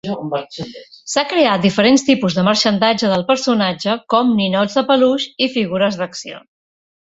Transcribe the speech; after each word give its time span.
S'ha 1.15 1.23
creat 1.33 1.61
diferent 1.65 1.99
tipus 2.07 2.37
de 2.37 2.45
marxandatge 2.47 3.11
del 3.11 3.27
personatge 3.27 3.99
com 4.15 4.33
ninots 4.41 4.81
de 4.81 4.85
peluix 4.89 5.29
i 5.47 5.51
figures 5.59 6.01
d'acció. 6.03 6.43